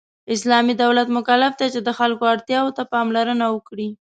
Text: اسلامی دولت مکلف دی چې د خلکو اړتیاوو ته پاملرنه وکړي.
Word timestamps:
اسلامی 0.33 0.73
دولت 0.83 1.07
مکلف 1.17 1.53
دی 1.59 1.67
چې 1.73 1.79
د 1.83 1.89
خلکو 1.99 2.23
اړتیاوو 2.33 2.75
ته 2.77 2.83
پاملرنه 2.93 3.45
وکړي. 3.51 3.89